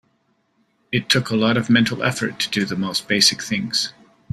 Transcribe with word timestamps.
It 0.91 1.09
took 1.09 1.29
a 1.29 1.35
lot 1.35 1.57
of 1.57 1.69
mental 1.69 2.01
effort 2.01 2.39
to 2.39 2.49
do 2.49 2.65
the 2.65 2.75
most 2.75 3.07
basic 3.07 3.39
things. 3.43 3.93